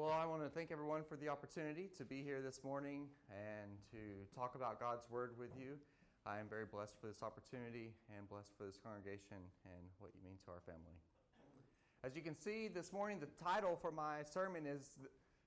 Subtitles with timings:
[0.00, 3.70] Well, I want to thank everyone for the opportunity to be here this morning and
[3.90, 3.98] to
[4.34, 5.76] talk about God's Word with you.
[6.24, 9.36] I am very blessed for this opportunity and blessed for this congregation
[9.66, 10.96] and what you mean to our family.
[12.02, 14.96] As you can see this morning, the title for my sermon is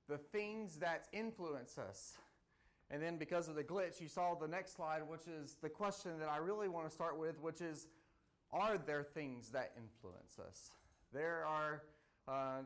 [0.07, 2.13] The Things That Influence Us.
[2.91, 6.19] And then, because of the glitch, you saw the next slide, which is the question
[6.19, 7.87] that I really want to start with, which is
[8.51, 10.69] Are there things that influence us?
[11.11, 11.81] There are
[12.27, 12.61] uh,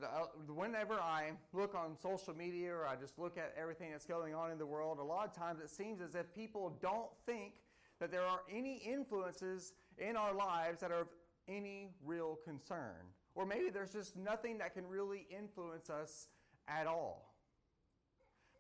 [0.48, 4.52] whenever I look on social media or I just look at everything that's going on
[4.52, 7.54] in the world, a lot of times it seems as if people don't think
[8.00, 11.08] that there are any influences in our lives that are of
[11.48, 12.96] any real concern.
[13.34, 16.28] Or maybe there's just nothing that can really influence us
[16.68, 17.34] at all.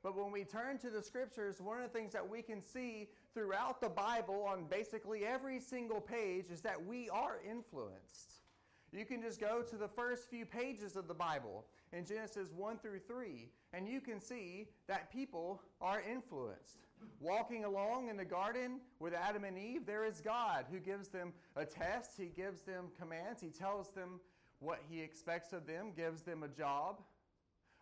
[0.03, 3.09] But when we turn to the scriptures, one of the things that we can see
[3.33, 8.46] throughout the Bible on basically every single page is that we are influenced.
[8.91, 12.77] You can just go to the first few pages of the Bible in Genesis 1
[12.79, 16.87] through 3, and you can see that people are influenced.
[17.19, 21.33] Walking along in the garden with Adam and Eve, there is God who gives them
[21.55, 24.19] a test, He gives them commands, He tells them
[24.59, 27.01] what He expects of them, gives them a job.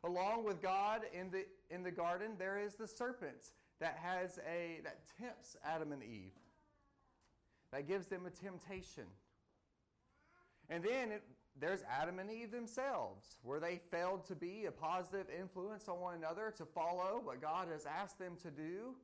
[0.04, 4.82] Along with God in the, in the garden, there is the serpent that has a
[4.84, 6.34] that tempts Adam and Eve.
[7.72, 9.06] That gives them a temptation.
[10.70, 11.24] And then it,
[11.60, 16.16] there's Adam and Eve themselves, where they failed to be a positive influence on one
[16.16, 18.96] another, to follow what God has asked them to do.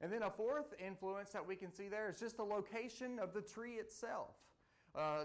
[0.00, 3.34] And then a fourth influence that we can see there is just the location of
[3.34, 4.34] the tree itself.
[4.94, 5.24] Uh,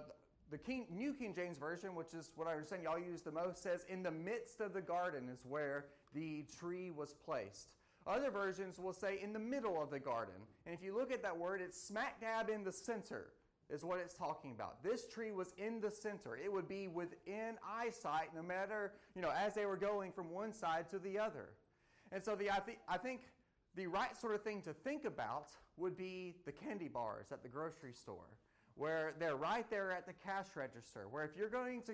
[0.52, 3.64] the King, New King James Version, which is what I understand y'all use the most,
[3.64, 7.74] says, In the midst of the garden is where the tree was placed.
[8.06, 10.36] Other versions will say, In the middle of the garden.
[10.66, 13.28] And if you look at that word, it's smack dab in the center
[13.70, 14.84] is what it's talking about.
[14.84, 16.38] This tree was in the center.
[16.38, 20.54] It would be within eyesight no matter, you know, as they were going from one
[20.54, 21.50] side to the other.
[22.12, 23.22] And so the, I, th- I think
[23.76, 27.50] the right sort of thing to think about would be the candy bars at the
[27.50, 28.30] grocery store,
[28.76, 31.94] where they're right there at the cash register, where if you're going to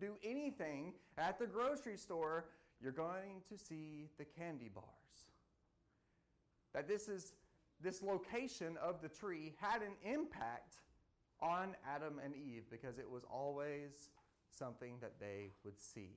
[0.00, 2.46] do anything at the grocery store,
[2.82, 4.86] you're going to see the candy bars.
[6.74, 7.32] That this is
[7.80, 10.76] this location of the tree had an impact
[11.42, 14.10] on Adam and Eve because it was always
[14.50, 16.16] something that they would see.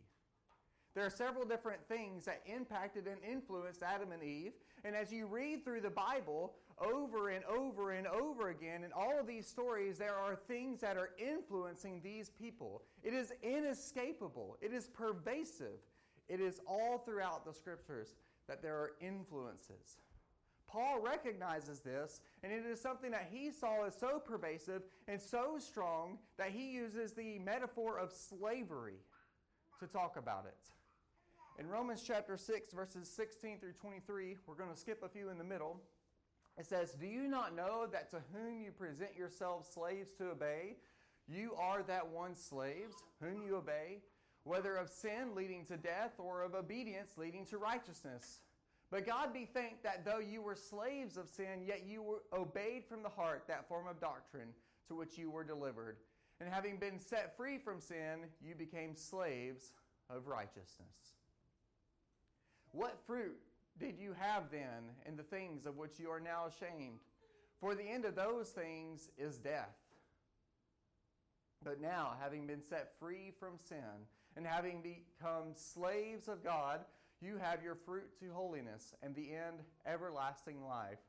[0.94, 4.54] There are several different things that impacted and influenced Adam and Eve.
[4.86, 9.20] And as you read through the Bible over and over and over again, in all
[9.20, 12.84] of these stories, there are things that are influencing these people.
[13.04, 15.80] It is inescapable, it is pervasive.
[16.28, 18.16] It is all throughout the scriptures
[18.48, 19.98] that there are influences.
[20.76, 25.58] Paul recognizes this, and it is something that he saw as so pervasive and so
[25.58, 29.00] strong that he uses the metaphor of slavery
[29.80, 31.62] to talk about it.
[31.62, 35.38] In Romans chapter 6, verses 16 through 23, we're going to skip a few in
[35.38, 35.80] the middle.
[36.58, 40.76] It says, Do you not know that to whom you present yourselves slaves to obey,
[41.26, 44.00] you are that one slaves whom you obey,
[44.44, 48.42] whether of sin leading to death or of obedience leading to righteousness?
[48.96, 52.86] But God be thanked that though you were slaves of sin, yet you were obeyed
[52.88, 54.48] from the heart that form of doctrine
[54.88, 55.98] to which you were delivered.
[56.40, 59.74] And having been set free from sin, you became slaves
[60.10, 61.18] of righteousness.
[62.72, 63.36] What fruit
[63.78, 67.00] did you have then in the things of which you are now ashamed?
[67.60, 69.76] For the end of those things is death.
[71.66, 74.08] But now, having been set free from sin
[74.38, 76.86] and having become slaves of God,
[77.22, 81.00] you have your fruit to holiness, and the end everlasting life.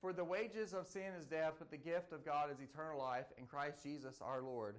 [0.00, 3.26] For the wages of sin is death, but the gift of God is eternal life
[3.38, 4.76] in Christ Jesus our Lord.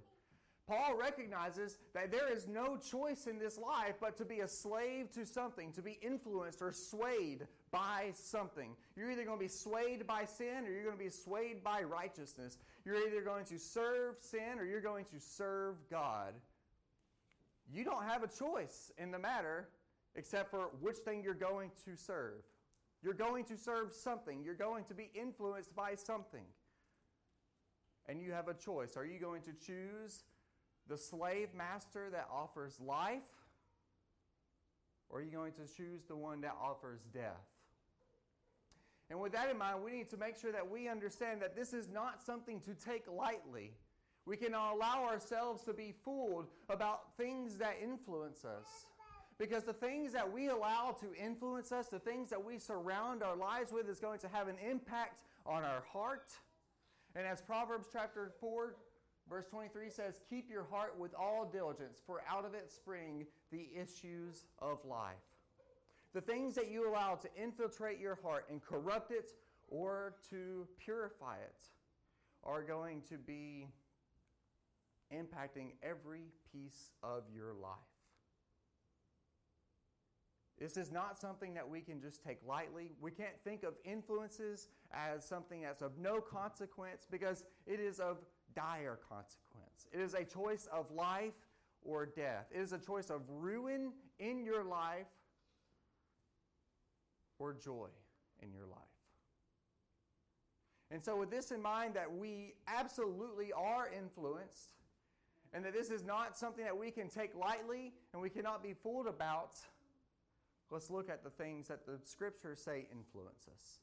[0.68, 5.10] Paul recognizes that there is no choice in this life but to be a slave
[5.12, 8.76] to something, to be influenced or swayed by something.
[8.94, 11.82] You're either going to be swayed by sin or you're going to be swayed by
[11.82, 12.58] righteousness.
[12.84, 16.34] You're either going to serve sin or you're going to serve God.
[17.72, 19.68] You don't have a choice in the matter
[20.18, 22.42] except for which thing you're going to serve.
[23.02, 26.44] You're going to serve something, you're going to be influenced by something.
[28.08, 28.96] And you have a choice.
[28.96, 30.24] Are you going to choose
[30.88, 33.22] the slave master that offers life?
[35.08, 37.46] Or are you going to choose the one that offers death?
[39.10, 41.72] And with that in mind, we need to make sure that we understand that this
[41.72, 43.72] is not something to take lightly.
[44.26, 48.86] We cannot allow ourselves to be fooled about things that influence us.
[49.38, 53.36] Because the things that we allow to influence us, the things that we surround our
[53.36, 56.30] lives with, is going to have an impact on our heart.
[57.14, 58.74] And as Proverbs chapter 4,
[59.28, 63.68] Verse 23 says, Keep your heart with all diligence, for out of it spring the
[63.76, 65.16] issues of life.
[66.14, 69.32] The things that you allow to infiltrate your heart and corrupt it
[69.68, 71.60] or to purify it
[72.42, 73.66] are going to be
[75.12, 77.87] impacting every piece of your life.
[80.58, 82.90] This is not something that we can just take lightly.
[83.00, 88.18] We can't think of influences as something that's of no consequence because it is of
[88.54, 89.86] dire consequence.
[89.92, 91.34] It is a choice of life
[91.82, 92.46] or death.
[92.50, 95.06] It is a choice of ruin in your life
[97.38, 97.88] or joy
[98.42, 98.78] in your life.
[100.90, 104.72] And so, with this in mind, that we absolutely are influenced,
[105.52, 108.72] and that this is not something that we can take lightly and we cannot be
[108.72, 109.56] fooled about,
[110.70, 113.80] let's look at the things that the scriptures say influence us.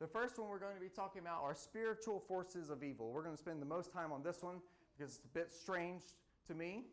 [0.00, 3.10] The first one we're going to be talking about are spiritual forces of evil.
[3.10, 4.60] We're going to spend the most time on this one
[4.96, 6.02] because it's a bit strange
[6.46, 6.84] to me.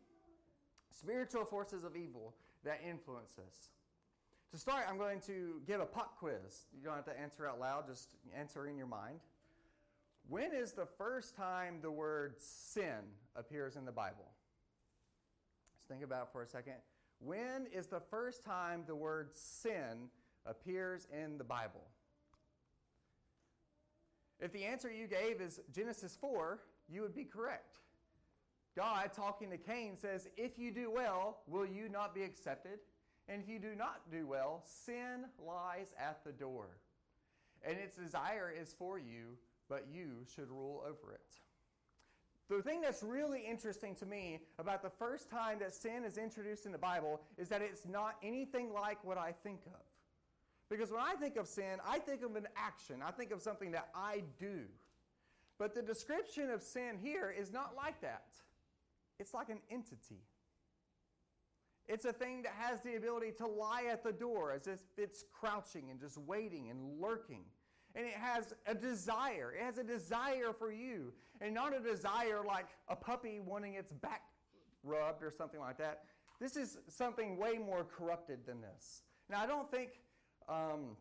[0.90, 2.34] Spiritual forces of evil
[2.64, 3.70] that influence us.
[4.52, 6.66] To start, I'm going to give a pop quiz.
[6.76, 9.20] You don't have to answer out loud, just answer in your mind.
[10.28, 14.32] When is the first time the word sin appears in the Bible?
[15.74, 16.74] Let's think about it for a second.
[17.18, 20.10] When is the first time the word sin
[20.44, 21.84] appears in the Bible?
[24.38, 27.78] If the answer you gave is Genesis 4, you would be correct.
[28.76, 32.78] God, talking to Cain, says, If you do well, will you not be accepted?
[33.28, 36.66] And if you do not do well, sin lies at the door.
[37.66, 41.40] And its desire is for you, but you should rule over it.
[42.48, 46.64] The thing that's really interesting to me about the first time that sin is introduced
[46.64, 49.82] in the Bible is that it's not anything like what I think of.
[50.70, 53.72] Because when I think of sin, I think of an action, I think of something
[53.72, 54.60] that I do.
[55.58, 58.26] But the description of sin here is not like that.
[59.18, 60.22] It's like an entity.
[61.88, 65.24] It's a thing that has the ability to lie at the door as if it's
[65.32, 67.44] crouching and just waiting and lurking.
[67.96, 69.52] And it has a desire.
[69.58, 71.12] It has a desire for you.
[71.40, 74.22] And not a desire like a puppy wanting its back
[74.84, 76.04] rubbed or something like that.
[76.38, 79.02] This is something way more corrupted than this.
[79.28, 79.90] Now, I don't think
[80.48, 80.96] um,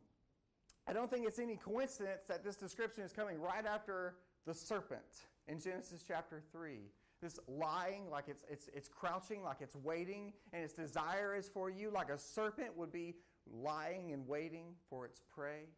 [0.88, 4.15] I don't think it's any coincidence that this description is coming right after
[4.45, 6.80] the serpent in Genesis chapter 3.
[7.21, 11.69] This lying, like it's, it's, it's crouching, like it's waiting, and its desire is for
[11.69, 13.15] you, like a serpent would be
[13.51, 15.69] lying and waiting for its prey.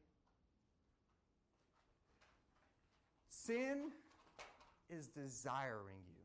[3.47, 3.91] Sin
[4.89, 6.21] is desiring you,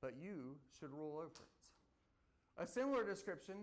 [0.00, 2.62] but you should rule over it.
[2.62, 3.56] A similar description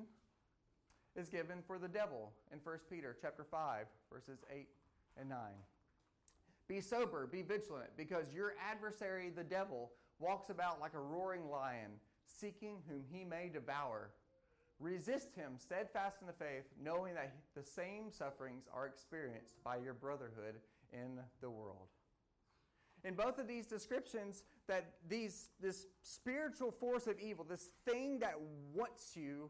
[1.16, 4.68] is given for the devil in 1 Peter chapter 5 verses 8
[5.20, 5.40] and 9.
[6.68, 9.90] Be sober, be vigilant, because your adversary the devil
[10.20, 11.94] walks about like a roaring lion,
[12.28, 14.12] seeking whom he may devour.
[14.80, 19.96] Resist him steadfast in the faith, knowing that the same sufferings are experienced by your
[19.96, 20.58] brotherhood
[20.92, 21.88] in the world.
[23.04, 28.36] In both of these descriptions, that these this spiritual force of evil, this thing that
[28.74, 29.50] wants you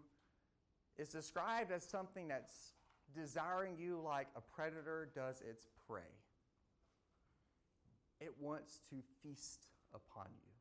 [0.97, 2.73] is described as something that's
[3.13, 6.01] desiring you like a predator does its prey.
[8.19, 10.51] It wants to feast upon you.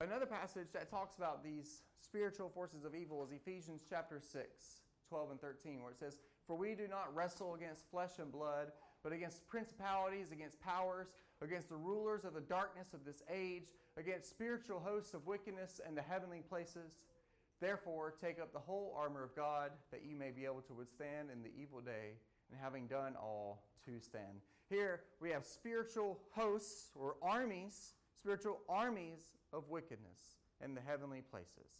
[0.00, 4.48] Another passage that talks about these spiritual forces of evil is Ephesians chapter 6,
[5.08, 8.72] 12 and 13, where it says, For we do not wrestle against flesh and blood,
[9.02, 11.08] but against principalities, against powers,
[11.40, 13.64] against the rulers of the darkness of this age
[13.96, 17.00] against spiritual hosts of wickedness in the heavenly places.
[17.60, 21.30] Therefore, take up the whole armor of God, that you may be able to withstand
[21.30, 22.16] in the evil day,
[22.50, 24.40] and having done all, to stand.
[24.68, 31.70] Here we have spiritual hosts or armies, spiritual armies of wickedness in the heavenly places.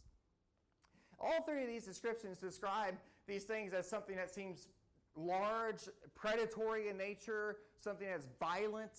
[1.19, 2.95] All three of these descriptions describe
[3.27, 4.67] these things as something that seems
[5.15, 8.91] large, predatory in nature, something that's violent,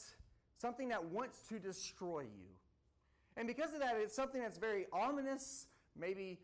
[0.59, 2.49] something that wants to destroy you.
[3.37, 5.67] And because of that, it's something that's very ominous,
[5.99, 6.39] maybe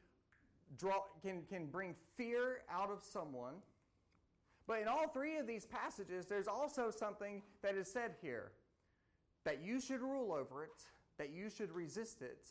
[0.76, 3.54] draw, can, can bring fear out of someone.
[4.66, 8.52] But in all three of these passages, there's also something that is said here
[9.44, 10.84] that you should rule over it,
[11.18, 12.46] that you should resist it,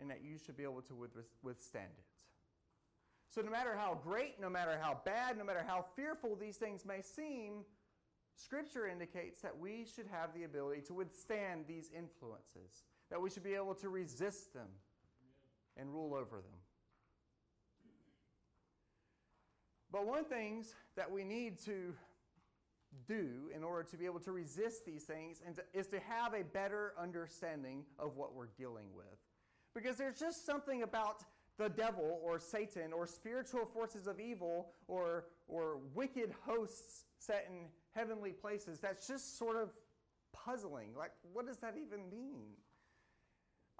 [0.00, 0.94] and that you should be able to
[1.42, 2.11] withstand it.
[3.32, 6.84] So, no matter how great, no matter how bad, no matter how fearful these things
[6.84, 7.64] may seem,
[8.36, 13.44] Scripture indicates that we should have the ability to withstand these influences that we should
[13.44, 14.68] be able to resist them
[15.76, 16.58] and rule over them.
[19.90, 21.94] But one things that we need to
[23.06, 26.32] do in order to be able to resist these things and to, is to have
[26.32, 29.18] a better understanding of what we're dealing with.
[29.74, 31.22] Because there's just something about
[31.58, 37.66] the devil or Satan or spiritual forces of evil or, or wicked hosts set in
[37.94, 39.70] heavenly places that's just sort of
[40.32, 40.90] puzzling.
[40.96, 42.46] Like, what does that even mean?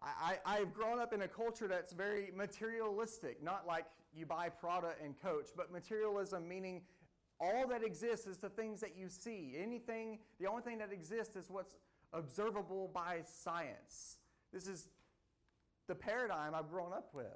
[0.01, 4.49] I, I, I've grown up in a culture that's very materialistic, not like you buy
[4.49, 6.83] Prada and Coach, but materialism meaning
[7.41, 9.57] all that exists is the things that you see.
[9.61, 11.75] Anything, the only thing that exists is what's
[12.13, 14.19] observable by science.
[14.53, 14.89] This is
[15.89, 17.27] the paradigm I've grown up with.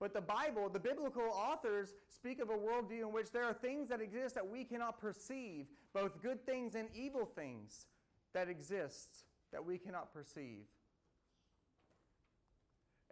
[0.00, 3.90] But the Bible, the biblical authors speak of a worldview in which there are things
[3.90, 7.86] that exist that we cannot perceive, both good things and evil things
[8.32, 10.64] that exist that we cannot perceive.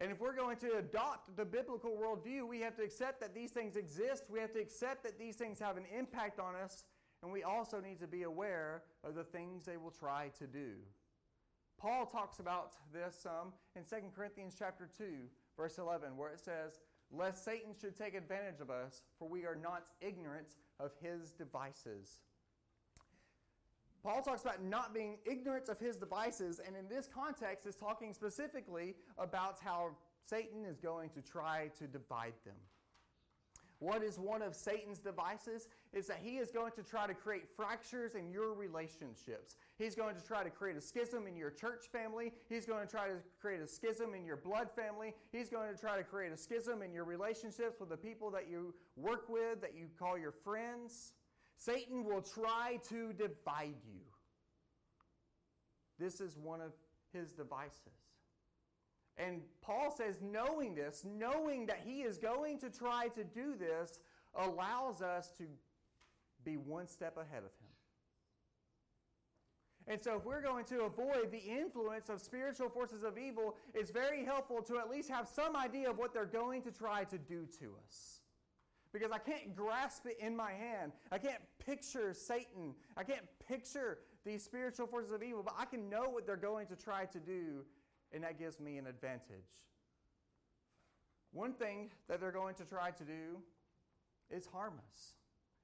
[0.00, 3.50] And if we're going to adopt the biblical worldview, we have to accept that these
[3.50, 4.24] things exist.
[4.30, 6.84] We have to accept that these things have an impact on us.
[7.22, 10.74] And we also need to be aware of the things they will try to do.
[11.78, 15.04] Paul talks about this some in 2 Corinthians chapter 2,
[15.58, 16.78] verse 11, where it says,
[17.10, 22.20] Lest Satan should take advantage of us, for we are not ignorant of his devices.
[24.02, 28.14] Paul talks about not being ignorant of his devices, and in this context, is talking
[28.14, 29.90] specifically about how
[30.24, 32.54] Satan is going to try to divide them.
[33.80, 35.68] What is one of Satan's devices?
[35.92, 39.56] Is that he is going to try to create fractures in your relationships.
[39.78, 42.32] He's going to try to create a schism in your church family.
[42.48, 45.14] He's going to try to create a schism in your blood family.
[45.30, 48.48] He's going to try to create a schism in your relationships with the people that
[48.50, 51.12] you work with, that you call your friends.
[51.56, 54.00] Satan will try to divide you.
[56.00, 56.72] This is one of
[57.12, 58.07] his devices.
[59.18, 63.98] And Paul says, knowing this, knowing that he is going to try to do this,
[64.34, 65.44] allows us to
[66.44, 67.68] be one step ahead of him.
[69.88, 73.90] And so, if we're going to avoid the influence of spiritual forces of evil, it's
[73.90, 77.16] very helpful to at least have some idea of what they're going to try to
[77.16, 78.20] do to us.
[78.92, 80.92] Because I can't grasp it in my hand.
[81.10, 82.74] I can't picture Satan.
[82.98, 86.66] I can't picture these spiritual forces of evil, but I can know what they're going
[86.66, 87.64] to try to do
[88.12, 89.60] and that gives me an advantage.
[91.32, 93.42] One thing that they're going to try to do
[94.30, 95.14] is harm us.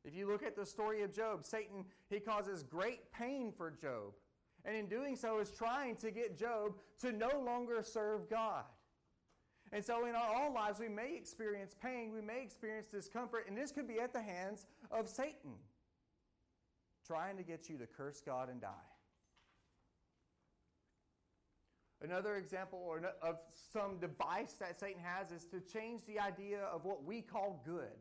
[0.05, 4.13] If you look at the story of Job, Satan, he causes great pain for Job.
[4.67, 8.65] And in doing so, is trying to get Job to no longer serve God.
[9.73, 13.57] And so, in our own lives, we may experience pain, we may experience discomfort, and
[13.57, 15.55] this could be at the hands of Satan,
[17.07, 18.94] trying to get you to curse God and die.
[22.03, 23.37] Another example or of
[23.73, 27.97] some device that Satan has is to change the idea of what we call good.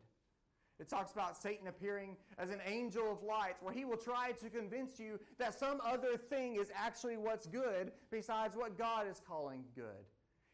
[0.79, 4.49] It talks about Satan appearing as an angel of light, where he will try to
[4.49, 9.63] convince you that some other thing is actually what's good besides what God is calling
[9.75, 10.05] good.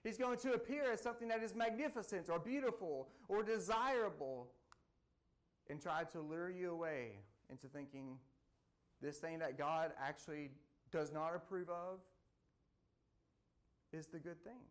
[0.04, 4.52] He's going to appear as something that is magnificent or beautiful or desirable
[5.70, 7.20] and try to lure you away
[7.50, 8.18] into thinking
[9.02, 10.52] this thing that God actually
[10.92, 12.00] does not approve of
[13.92, 14.62] is the good thing.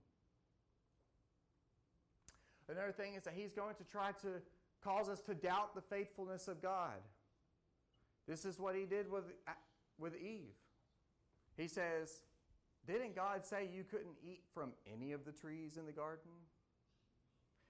[2.69, 4.43] Another thing is that he's going to try to
[4.85, 7.01] cause us to doubt the faithfulness of God.
[8.27, 9.25] This is what he did with,
[9.99, 10.55] with Eve.
[11.57, 12.21] He says,
[12.87, 16.31] Didn't God say you couldn't eat from any of the trees in the garden?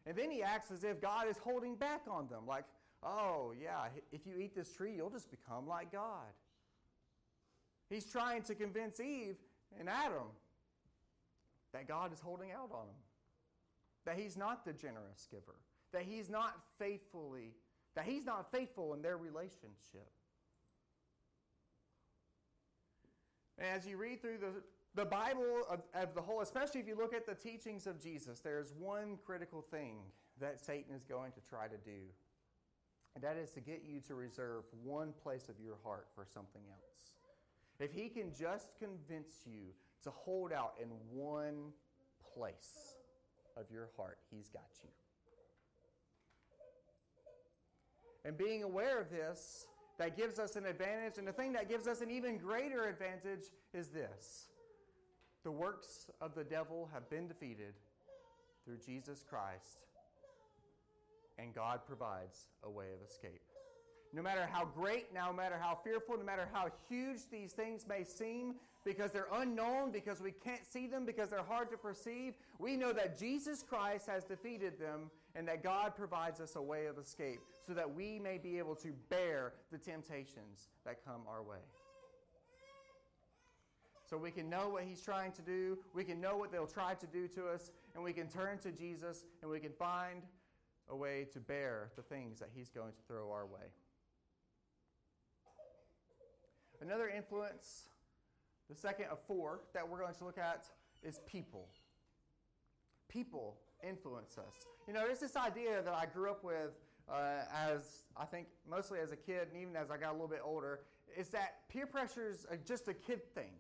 [0.05, 2.65] And then he acts as if God is holding back on them, like,
[3.03, 6.33] oh, yeah, if you eat this tree, you'll just become like God.
[7.89, 9.37] He's trying to convince Eve
[9.79, 10.29] and Adam
[11.79, 12.97] that God is holding out on them,
[14.05, 15.55] that He's not the generous giver,
[15.93, 17.55] that He's not faithfully,
[17.95, 20.11] that He's not faithful in their relationship.
[23.59, 26.97] And as you read through the, the Bible of, of the whole, especially if you
[26.97, 29.99] look at the teachings of Jesus, there's one critical thing
[30.41, 32.01] that Satan is going to try to do.
[33.15, 36.63] And that is to get you to reserve one place of your heart for something
[36.71, 37.13] else.
[37.79, 39.75] If he can just convince you
[40.05, 41.73] to hold out in one
[42.35, 42.97] place
[43.57, 44.19] of your heart.
[44.31, 44.91] He's got you.
[48.25, 49.67] And being aware of this,
[49.99, 51.19] that gives us an advantage.
[51.19, 54.49] And the thing that gives us an even greater advantage is this
[55.45, 57.75] the works of the devil have been defeated
[58.65, 59.87] through Jesus Christ,
[61.39, 63.41] and God provides a way of escape.
[64.13, 68.05] No matter how great, no matter how fearful, no matter how huge these things may
[68.05, 72.77] seem, because they're unknown, because we can't see them, because they're hard to perceive, we
[72.77, 76.97] know that Jesus Christ has defeated them and that God provides us a way of
[76.99, 81.59] escape so that we may be able to bear the temptations that come our way.
[84.09, 86.95] So we can know what He's trying to do, we can know what they'll try
[86.95, 90.23] to do to us, and we can turn to Jesus and we can find
[90.89, 93.69] a way to bear the things that He's going to throw our way.
[96.81, 97.89] Another influence,
[98.69, 100.67] the second of four that we're going to look at,
[101.03, 101.69] is people.
[103.09, 103.57] People
[103.87, 104.55] influence us.
[104.87, 106.73] You know, there's this idea that I grew up with
[107.11, 110.29] uh, as I think mostly as a kid, and even as I got a little
[110.29, 110.81] bit older,
[111.17, 113.53] is that peer pressure is just a kid thing.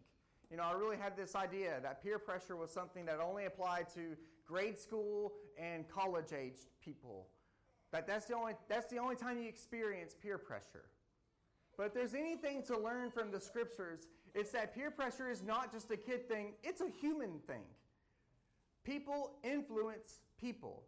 [0.50, 3.88] You know, I really had this idea that peer pressure was something that only applied
[3.94, 7.26] to grade school and college aged people.
[7.92, 10.84] That that's the only that's the only time you experience peer pressure.
[11.78, 15.72] But if there's anything to learn from the scriptures, it's that peer pressure is not
[15.72, 17.62] just a kid thing, it's a human thing.
[18.84, 20.82] People influence people.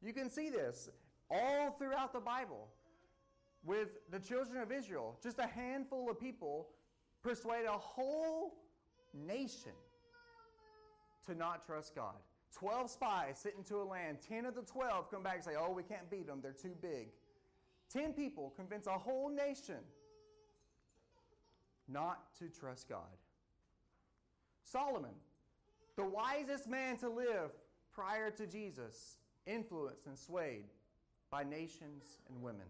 [0.00, 0.88] You can see this
[1.30, 2.68] all throughout the Bible
[3.64, 5.18] with the children of Israel.
[5.20, 6.68] Just a handful of people
[7.22, 8.54] persuade a whole
[9.12, 9.72] nation
[11.26, 12.14] to not trust God.
[12.54, 14.18] 12 spies sit into a land.
[14.28, 16.38] 10 of the 12 come back and say, Oh, we can't beat them.
[16.40, 17.08] They're too big.
[17.92, 19.78] 10 people convince a whole nation
[21.92, 23.16] not to trust God.
[24.64, 25.14] Solomon,
[25.96, 27.50] the wisest man to live
[27.92, 29.16] prior to Jesus,
[29.46, 30.64] influenced and swayed
[31.30, 32.66] by nations and women.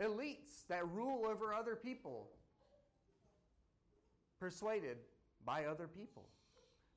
[0.00, 2.28] Elites that rule over other people,
[4.40, 4.98] persuaded
[5.46, 6.24] by other people.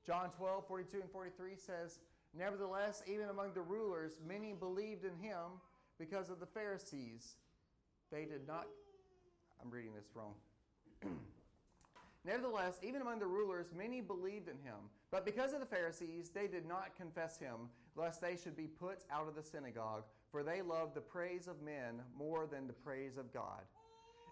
[0.05, 1.99] John 12, 42 and 43 says,
[2.37, 5.59] Nevertheless, even among the rulers, many believed in him
[5.99, 7.35] because of the Pharisees.
[8.11, 8.67] They did not
[9.61, 10.33] I'm reading this wrong.
[12.25, 14.75] Nevertheless, even among the rulers, many believed in him.
[15.11, 19.05] But because of the Pharisees, they did not confess him, lest they should be put
[19.09, 23.17] out of the synagogue, for they loved the praise of men more than the praise
[23.17, 23.61] of God.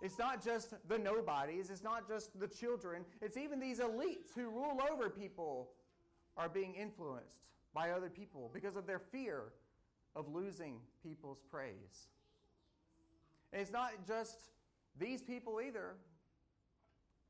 [0.01, 4.49] It's not just the nobodies, it's not just the children, it's even these elites who
[4.49, 5.69] rule over people
[6.35, 7.37] are being influenced
[7.73, 9.53] by other people because of their fear
[10.15, 12.09] of losing people's praise.
[13.53, 14.49] And it's not just
[14.99, 15.95] these people either.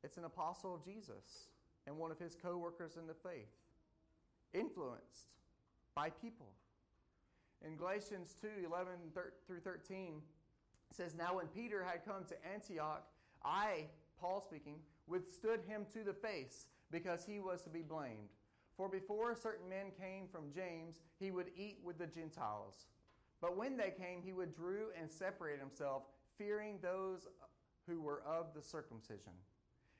[0.03, 1.49] It's an apostle of Jesus
[1.87, 3.49] and one of his co workers in the faith,
[4.53, 5.33] influenced
[5.95, 6.47] by people.
[7.65, 8.93] In Galatians 2 11
[9.47, 10.21] through 13,
[10.89, 13.03] it says, Now when Peter had come to Antioch,
[13.43, 13.85] I,
[14.19, 14.75] Paul speaking,
[15.07, 18.29] withstood him to the face because he was to be blamed.
[18.77, 22.87] For before certain men came from James, he would eat with the Gentiles.
[23.41, 26.03] But when they came, he withdrew and separated himself,
[26.37, 27.27] fearing those
[27.87, 29.33] who were of the circumcision.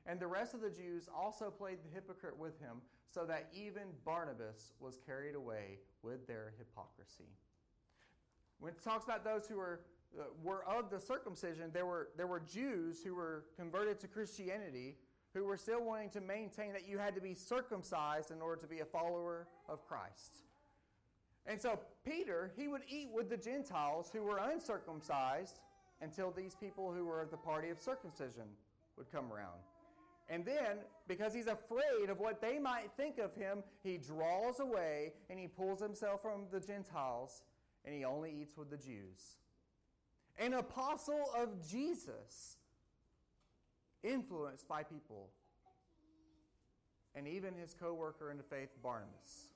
[0.05, 3.83] And the rest of the Jews also played the hypocrite with him, so that even
[4.03, 7.29] Barnabas was carried away with their hypocrisy.
[8.59, 9.81] When it talks about those who were,
[10.19, 14.97] uh, were of the circumcision, there were, there were Jews who were converted to Christianity
[15.33, 18.67] who were still wanting to maintain that you had to be circumcised in order to
[18.67, 20.43] be a follower of Christ.
[21.45, 25.59] And so Peter, he would eat with the Gentiles who were uncircumcised
[26.01, 28.43] until these people who were the party of circumcision
[28.97, 29.59] would come around.
[30.29, 30.77] And then,
[31.07, 35.47] because he's afraid of what they might think of him, he draws away and he
[35.47, 37.43] pulls himself from the Gentiles
[37.85, 39.37] and he only eats with the Jews.
[40.37, 42.57] An apostle of Jesus,
[44.03, 45.29] influenced by people,
[47.13, 49.49] and even his co worker in the faith, Barnabas.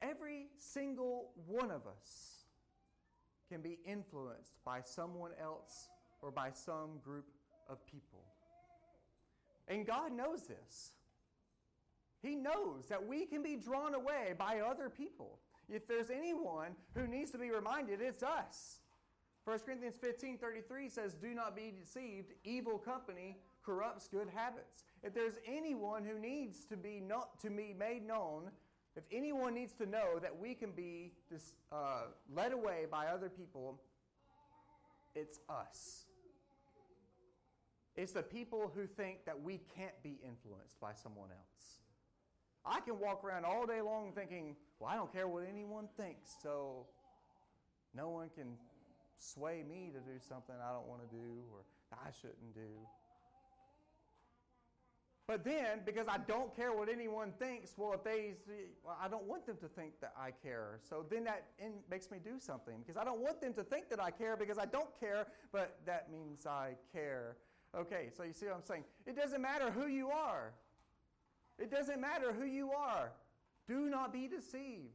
[0.00, 2.41] Every single one of us
[3.52, 5.88] can be influenced by someone else
[6.22, 7.26] or by some group
[7.68, 8.24] of people.
[9.68, 10.92] And God knows this.
[12.22, 15.38] He knows that we can be drawn away by other people.
[15.68, 18.78] If there's anyone who needs to be reminded, it's us.
[19.44, 22.32] 1 Corinthians 15 33 says, Do not be deceived.
[22.44, 24.84] Evil company corrupts good habits.
[25.02, 28.50] If there's anyone who needs to be, not, to be made known
[28.96, 31.12] if anyone needs to know that we can be
[31.70, 32.02] uh,
[32.34, 33.80] led away by other people,
[35.14, 36.04] it's us.
[37.96, 41.78] It's the people who think that we can't be influenced by someone else.
[42.64, 46.30] I can walk around all day long thinking, well, I don't care what anyone thinks,
[46.42, 46.86] so
[47.94, 48.56] no one can
[49.18, 52.86] sway me to do something I don't want to do or I shouldn't do.
[55.32, 58.34] But then, because I don't care what anyone thinks, well, if they,
[58.84, 60.78] well, I don't want them to think that I care.
[60.86, 61.46] So then that
[61.90, 64.58] makes me do something because I don't want them to think that I care because
[64.58, 67.38] I don't care, but that means I care.
[67.74, 68.84] Okay, so you see what I'm saying?
[69.06, 70.52] It doesn't matter who you are.
[71.58, 73.12] It doesn't matter who you are.
[73.66, 74.92] Do not be deceived.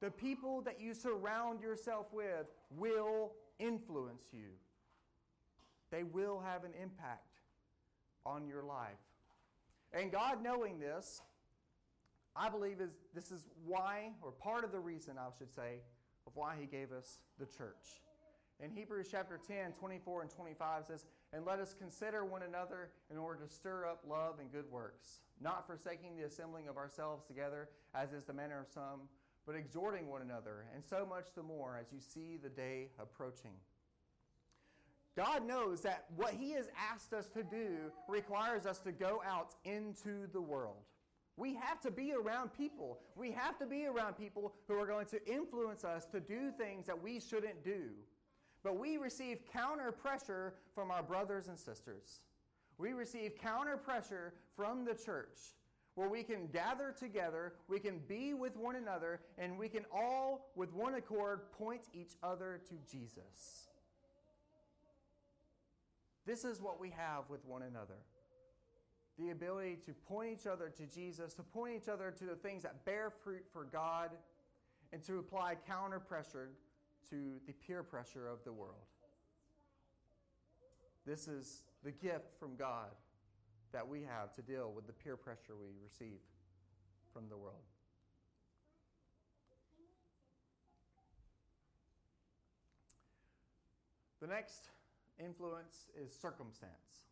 [0.00, 4.50] The people that you surround yourself with will influence you,
[5.90, 7.32] they will have an impact
[8.24, 9.00] on your life.
[9.92, 11.20] And God, knowing this,
[12.34, 15.80] I believe is this is why, or part of the reason, I should say,
[16.26, 18.00] of why He gave us the church.
[18.60, 23.18] In Hebrews chapter 10, 24 and 25 says, And let us consider one another in
[23.18, 27.68] order to stir up love and good works, not forsaking the assembling of ourselves together,
[27.94, 29.08] as is the manner of some,
[29.46, 33.52] but exhorting one another, and so much the more as you see the day approaching.
[35.16, 39.54] God knows that what He has asked us to do requires us to go out
[39.64, 40.84] into the world.
[41.36, 42.98] We have to be around people.
[43.16, 46.86] We have to be around people who are going to influence us to do things
[46.86, 47.90] that we shouldn't do.
[48.62, 52.20] But we receive counter pressure from our brothers and sisters.
[52.78, 55.38] We receive counter pressure from the church
[55.94, 60.50] where we can gather together, we can be with one another, and we can all,
[60.56, 63.68] with one accord, point each other to Jesus.
[66.26, 67.98] This is what we have with one another
[69.18, 72.62] the ability to point each other to Jesus, to point each other to the things
[72.62, 74.10] that bear fruit for God,
[74.92, 76.50] and to apply counter pressure
[77.10, 78.86] to the peer pressure of the world.
[81.06, 82.90] This is the gift from God
[83.72, 86.20] that we have to deal with the peer pressure we receive
[87.12, 87.54] from the world.
[94.20, 94.68] The next
[95.18, 97.08] influence is circumstance.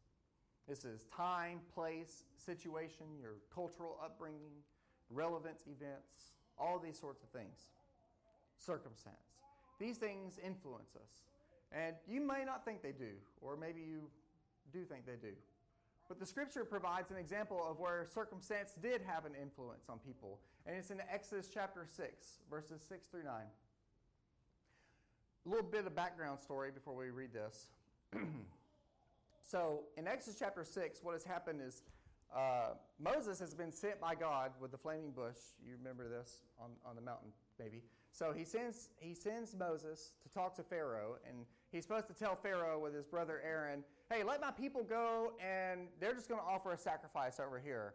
[0.69, 4.63] This is time, place, situation, your cultural upbringing,
[5.11, 7.71] relevance events, all these sorts of things.
[8.57, 9.17] Circumstance.
[9.79, 11.25] These things influence us.
[11.73, 14.03] And you may not think they do, or maybe you
[14.73, 15.35] do think they do.
[16.09, 20.41] But the scripture provides an example of where circumstance did have an influence on people.
[20.67, 22.11] And it's in Exodus chapter 6,
[22.51, 23.33] verses 6 through 9.
[25.47, 27.69] A little bit of background story before we read this.
[29.47, 31.83] so, in Exodus chapter 6, what has happened is
[32.35, 35.39] uh, Moses has been sent by God with the flaming bush.
[35.65, 37.83] You remember this on, on the mountain, maybe.
[38.13, 42.37] So he sends, he sends Moses to talk to Pharaoh, and he's supposed to tell
[42.37, 46.47] Pharaoh with his brother Aaron, hey, let my people go, and they're just going to
[46.47, 47.95] offer a sacrifice over here.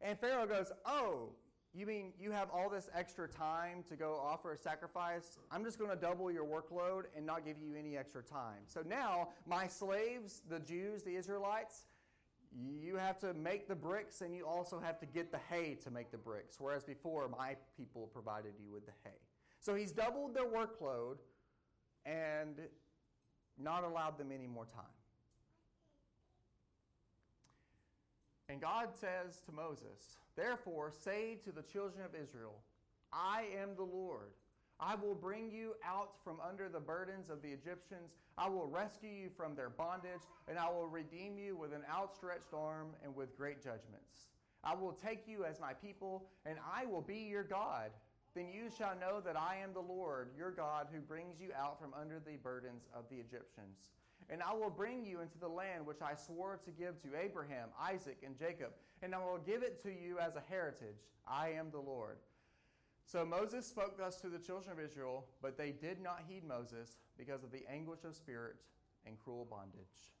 [0.00, 1.30] And Pharaoh goes, oh,
[1.74, 5.38] you mean you have all this extra time to go offer a sacrifice?
[5.50, 8.62] I'm just going to double your workload and not give you any extra time.
[8.66, 11.84] So now, my slaves, the Jews, the Israelites,
[12.80, 15.90] you have to make the bricks and you also have to get the hay to
[15.90, 19.18] make the bricks, whereas before my people provided you with the hay.
[19.60, 21.16] So he's doubled their workload
[22.06, 22.60] and
[23.58, 24.84] not allowed them any more time.
[28.48, 32.56] And God says to Moses, Therefore, say to the children of Israel,
[33.12, 34.30] I am the Lord.
[34.80, 38.12] I will bring you out from under the burdens of the Egyptians.
[38.38, 42.54] I will rescue you from their bondage, and I will redeem you with an outstretched
[42.54, 44.28] arm and with great judgments.
[44.62, 47.90] I will take you as my people, and I will be your God.
[48.34, 51.80] Then you shall know that I am the Lord, your God, who brings you out
[51.80, 53.90] from under the burdens of the Egyptians.
[54.30, 57.68] And I will bring you into the land which I swore to give to Abraham,
[57.80, 61.06] Isaac, and Jacob, and I will give it to you as a heritage.
[61.26, 62.18] I am the Lord.
[63.04, 66.98] So Moses spoke thus to the children of Israel, but they did not heed Moses
[67.16, 68.56] because of the anguish of spirit
[69.06, 70.12] and cruel bondage.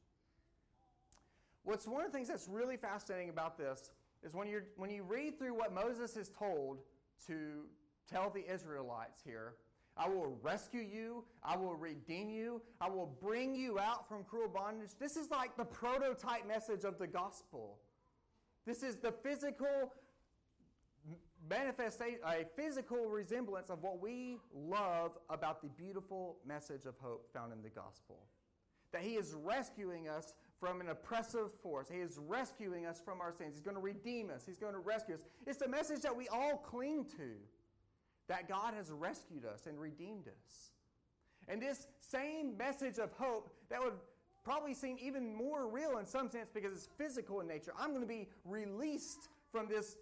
[1.64, 3.90] What's one of the things that's really fascinating about this
[4.22, 6.78] is when, you when you read through what Moses is told
[7.26, 7.66] to
[8.10, 9.54] tell the Israelites here,
[9.98, 11.24] I will rescue you.
[11.42, 12.62] I will redeem you.
[12.80, 14.90] I will bring you out from cruel bondage.
[15.00, 17.78] This is like the prototype message of the gospel.
[18.64, 19.92] This is the physical
[21.48, 27.52] manifestation, a physical resemblance of what we love about the beautiful message of hope found
[27.52, 28.18] in the gospel.
[28.92, 31.88] That He is rescuing us from an oppressive force.
[31.88, 33.54] He is rescuing us from our sins.
[33.54, 34.44] He's going to redeem us.
[34.46, 35.22] He's going to rescue us.
[35.46, 37.34] It's the message that we all cling to
[38.28, 40.70] that God has rescued us and redeemed us.
[41.48, 43.94] And this same message of hope that would
[44.44, 47.72] probably seem even more real in some sense because it's physical in nature.
[47.78, 49.96] I'm going to be released from this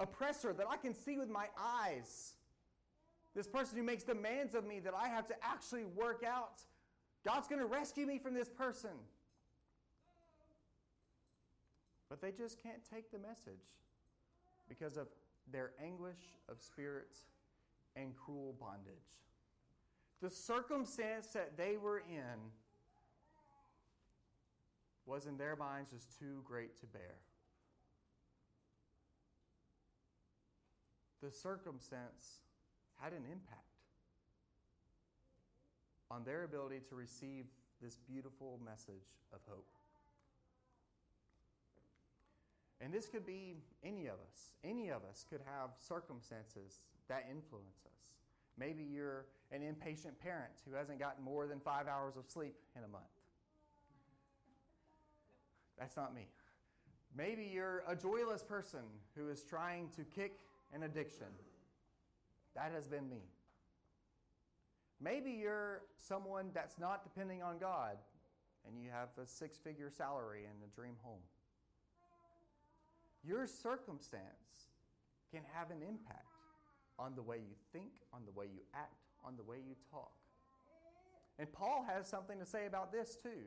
[0.00, 2.34] oppressor that I can see with my eyes.
[3.34, 6.62] This person who makes demands of me that I have to actually work out.
[7.24, 8.90] God's going to rescue me from this person.
[12.08, 13.66] but they just can't take the message
[14.68, 15.08] because of
[15.52, 17.16] their anguish of spirit
[17.96, 18.94] and cruel bondage.
[20.22, 22.50] The circumstance that they were in
[25.04, 27.16] was in their minds just too great to bear.
[31.22, 32.40] The circumstance
[33.00, 33.62] had an impact
[36.10, 37.44] on their ability to receive
[37.82, 39.66] this beautiful message of hope.
[42.80, 44.54] And this could be any of us.
[44.62, 47.92] Any of us could have circumstances that influence us.
[48.58, 52.84] Maybe you're an impatient parent who hasn't gotten more than five hours of sleep in
[52.84, 53.04] a month.
[55.78, 56.26] That's not me.
[57.16, 58.80] Maybe you're a joyless person
[59.14, 60.40] who is trying to kick
[60.74, 61.26] an addiction.
[62.54, 63.22] That has been me.
[65.00, 67.96] Maybe you're someone that's not depending on God
[68.66, 71.20] and you have a six figure salary and a dream home.
[73.22, 74.22] Your circumstance
[75.30, 76.35] can have an impact
[76.98, 80.12] on the way you think, on the way you act, on the way you talk.
[81.38, 83.44] And Paul has something to say about this too.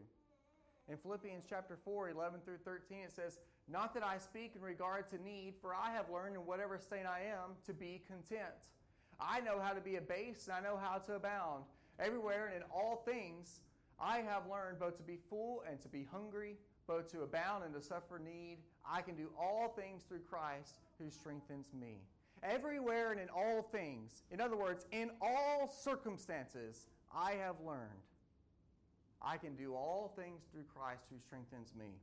[0.88, 5.08] In Philippians chapter 4, 11 through 13, it says, Not that I speak in regard
[5.10, 8.70] to need, for I have learned in whatever state I am to be content.
[9.20, 11.66] I know how to be abased and I know how to abound.
[12.00, 13.62] Everywhere and in all things,
[14.00, 16.56] I have learned both to be full and to be hungry,
[16.88, 18.60] both to abound and to suffer need.
[18.90, 21.98] I can do all things through Christ who strengthens me.
[22.44, 27.90] Everywhere and in all things, in other words, in all circumstances, I have learned
[29.22, 32.00] I can do all things through Christ who strengthens me.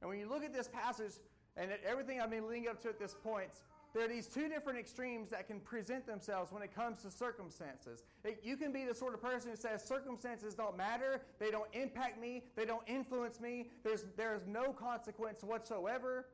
[0.00, 1.12] And when you look at this passage
[1.56, 3.50] and at everything I've been leading up to at this point,
[3.94, 8.02] there are these two different extremes that can present themselves when it comes to circumstances.
[8.42, 12.20] You can be the sort of person who says circumstances don't matter, they don't impact
[12.20, 16.26] me, they don't influence me, there's, there's no consequence whatsoever.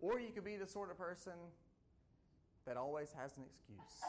[0.00, 1.34] Or you could be the sort of person
[2.68, 4.04] that always has an excuse.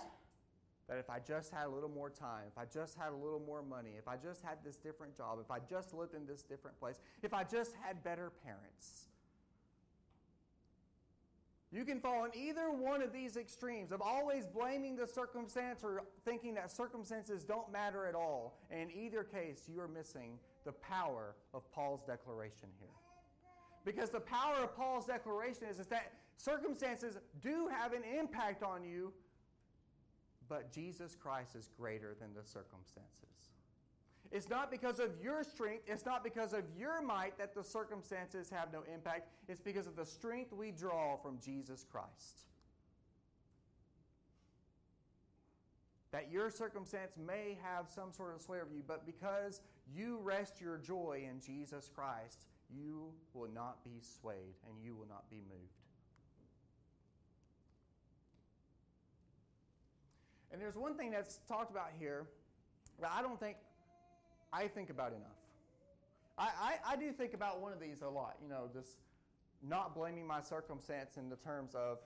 [0.88, 3.42] That if I just had a little more time, if I just had a little
[3.46, 6.44] more money, if I just had this different job, if I just lived in this
[6.44, 9.06] different place, if I just had better parents,
[11.72, 16.02] you can fall in either one of these extremes of always blaming the circumstance or
[16.26, 18.58] thinking that circumstances don't matter at all.
[18.72, 22.90] And in either case, you are missing the power of Paul's declaration here.
[23.86, 28.84] Because the power of Paul's declaration is, is that circumstances do have an impact on
[28.84, 29.14] you,
[30.48, 33.30] but Jesus Christ is greater than the circumstances.
[34.32, 38.50] It's not because of your strength, it's not because of your might that the circumstances
[38.50, 39.28] have no impact.
[39.48, 42.46] It's because of the strength we draw from Jesus Christ.
[46.12, 50.62] That your circumstance may have some sort of sway over you, but because you rest
[50.62, 55.38] your joy in Jesus Christ, you will not be swayed and you will not be
[55.38, 55.79] moved.
[60.60, 62.28] And there's one thing that's talked about here
[63.00, 63.56] that I don't think
[64.52, 65.38] I think about enough.
[66.38, 68.98] I, I, I, do think about one of these a lot, you know, just
[69.66, 72.00] not blaming my circumstance in the terms of,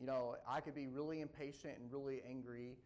[0.00, 2.78] you know, I could be really impatient and really angry,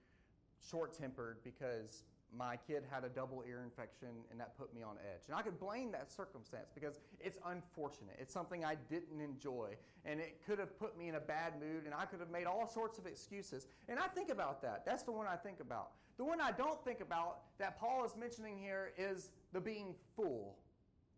[0.70, 2.02] short tempered because
[2.36, 5.22] my kid had a double ear infection and that put me on edge.
[5.26, 8.16] And I could blame that circumstance because it's unfortunate.
[8.18, 11.84] It's something I didn't enjoy and it could have put me in a bad mood
[11.86, 13.66] and I could have made all sorts of excuses.
[13.88, 14.84] And I think about that.
[14.86, 15.90] That's the one I think about.
[16.16, 20.56] The one I don't think about that Paul is mentioning here is the being full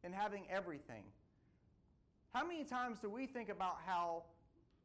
[0.04, 1.04] and having everything.
[2.32, 4.24] How many times do we think about how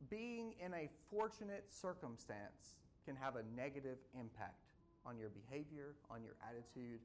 [0.10, 4.67] being in a fortunate circumstance can have a negative impact
[5.08, 7.00] on your behavior, on your attitude,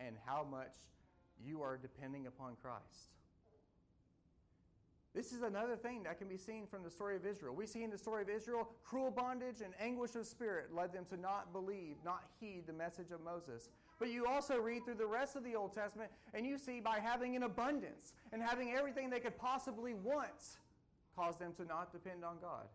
[0.00, 0.74] and how much
[1.44, 3.10] you are depending upon Christ?
[5.14, 7.54] This is another thing that can be seen from the story of Israel.
[7.54, 11.04] We see in the story of Israel, cruel bondage and anguish of spirit led them
[11.10, 13.68] to not believe, not heed the message of Moses.
[14.00, 16.98] But you also read through the rest of the Old Testament, and you see by
[16.98, 20.58] having an abundance and having everything they could possibly want,
[21.14, 22.66] cause them to not depend on God.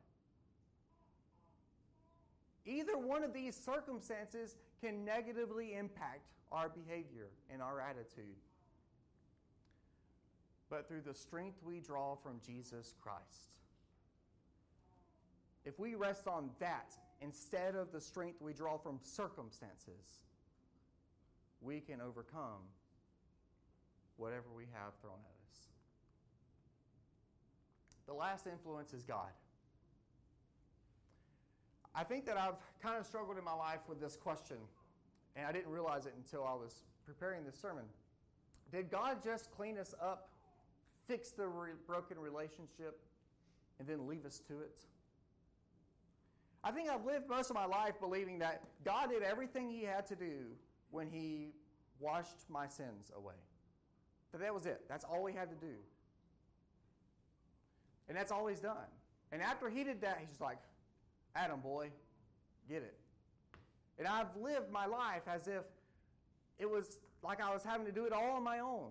[2.66, 8.36] Either one of these circumstances can negatively impact our behavior and our attitude
[10.70, 13.50] but through the strength we draw from Jesus Christ.
[15.66, 20.24] If we rest on that instead of the strength we draw from circumstances,
[21.62, 22.62] we can overcome
[24.18, 25.68] whatever we have thrown at us.
[28.06, 29.32] The last influence is God.
[32.00, 34.58] I think that I've kind of struggled in my life with this question,
[35.36, 37.84] and I didn't realize it until I was preparing this sermon.
[38.72, 40.30] Did God just clean us up
[41.10, 43.02] fix the re- broken relationship,
[43.80, 44.80] and then leave us to it.
[46.64, 50.06] I think I've lived most of my life believing that God did everything He had
[50.08, 50.52] to do
[50.92, 51.54] when He
[52.00, 53.34] washed my sins away.
[54.32, 54.82] That that was it.
[54.88, 55.74] That's all He had to do.
[58.08, 58.76] And that's all He's done.
[59.32, 60.60] And after He did that, He's just like,
[61.36, 61.90] Adam, boy,
[62.68, 62.96] get it.
[63.98, 65.64] And I've lived my life as if
[66.58, 68.90] it was like I was having to do it all on my own.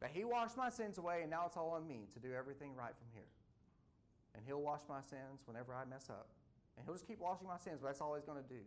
[0.00, 2.74] That He washed my sins away, and now it's all on me to do everything
[2.74, 3.30] right from here.
[4.34, 6.28] And He'll wash my sins whenever I mess up.
[6.76, 8.60] And He'll just keep washing my sins, but that's all He's going to do.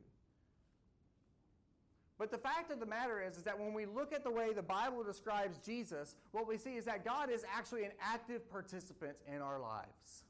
[2.17, 4.53] But the fact of the matter is, is that when we look at the way
[4.53, 9.17] the Bible describes Jesus, what we see is that God is actually an active participant
[9.27, 10.23] in our lives.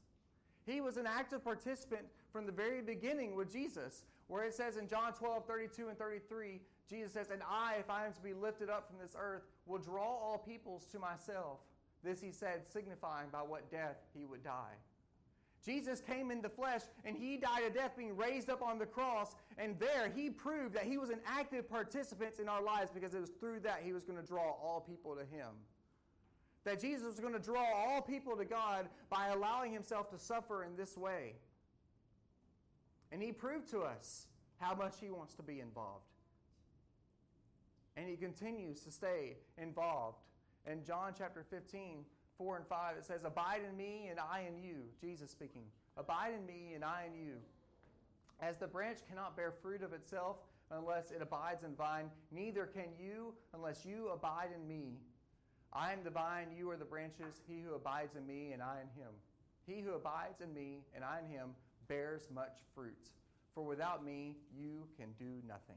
[0.66, 4.86] He was an active participant from the very beginning with Jesus, where it says in
[4.86, 8.68] John 12, 32 and 33, Jesus says, And I, if I am to be lifted
[8.68, 11.60] up from this earth, will draw all peoples to myself.
[12.04, 14.74] This he said, signifying by what death he would die.
[15.64, 18.84] Jesus came in the flesh and he died a death being raised up on the
[18.84, 19.34] cross.
[19.56, 23.20] And there he proved that he was an active participant in our lives because it
[23.20, 25.48] was through that he was going to draw all people to him.
[26.64, 30.64] That Jesus was going to draw all people to God by allowing himself to suffer
[30.64, 31.36] in this way.
[33.12, 34.26] And he proved to us
[34.58, 36.04] how much he wants to be involved.
[37.96, 40.18] And he continues to stay involved.
[40.70, 42.04] In John chapter 15,
[42.36, 44.82] 4 and 5, it says, Abide in me and I in you.
[45.00, 45.62] Jesus speaking.
[45.96, 47.34] Abide in me and I in you.
[48.40, 50.36] As the branch cannot bear fruit of itself
[50.70, 54.98] unless it abides in vine, neither can you unless you abide in me.
[55.72, 57.40] I am the vine, you are the branches.
[57.46, 59.10] He who abides in me and I in him.
[59.66, 61.50] He who abides in me and I in him
[61.88, 63.10] bears much fruit.
[63.54, 65.76] For without me, you can do nothing.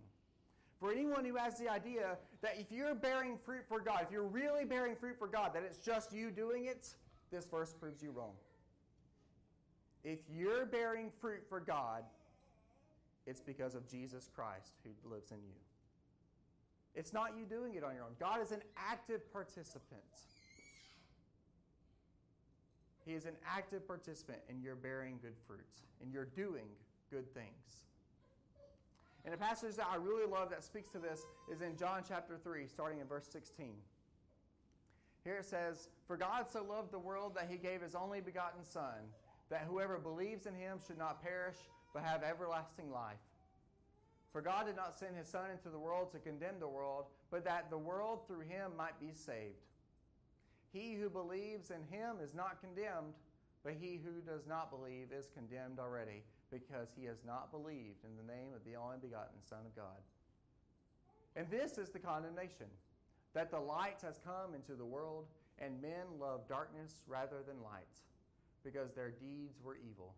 [0.80, 4.24] For anyone who has the idea that if you're bearing fruit for God, if you're
[4.24, 6.95] really bearing fruit for God, that it's just you doing it,
[7.32, 8.34] this verse proves you wrong.
[10.04, 12.04] If you're bearing fruit for God,
[13.28, 15.56] it's because of Jesus Christ who lives in you.
[16.95, 18.15] It's not you doing it on your own.
[18.19, 20.02] God is an active participant.
[23.10, 26.67] He is an active participant in your bearing good fruits, in your doing
[27.10, 27.88] good things.
[29.26, 32.38] And a passage that I really love that speaks to this is in John chapter
[32.38, 33.74] 3, starting in verse 16.
[35.24, 38.63] Here it says, For God so loved the world that he gave his only begotten
[38.63, 39.10] Son,
[39.50, 41.58] that whoever believes in him should not perish,
[41.95, 43.17] but have everlasting life.
[44.32, 47.43] For God did not send his Son into the world to condemn the world, but
[47.45, 49.65] that the world through him might be saved.
[50.71, 53.13] He who believes in him is not condemned,
[53.63, 58.15] but he who does not believe is condemned already, because he has not believed in
[58.15, 59.99] the name of the only begotten Son of God.
[61.36, 62.67] And this is the condemnation
[63.34, 65.25] that the light has come into the world,
[65.60, 68.01] and men love darkness rather than light,
[68.63, 70.15] because their deeds were evil.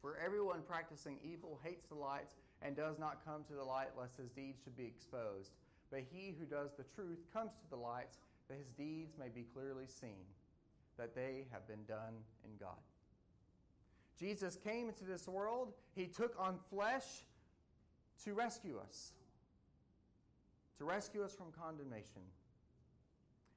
[0.00, 2.30] For everyone practicing evil hates the light
[2.62, 5.50] and does not come to the light lest his deeds should be exposed.
[5.90, 8.16] But he who does the truth comes to the light
[8.48, 10.24] that his deeds may be clearly seen,
[10.96, 12.78] that they have been done in God.
[14.18, 17.04] Jesus came into this world, he took on flesh
[18.24, 19.12] to rescue us,
[20.78, 22.22] to rescue us from condemnation.